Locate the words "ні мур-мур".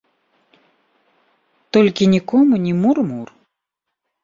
2.67-3.29